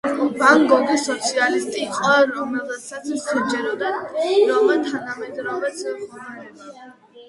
[0.37, 6.79] ვან გოგი სოციალისტი იყო, რომელსაც სჯეროდა, რომ თანამედროვე ცხოვრება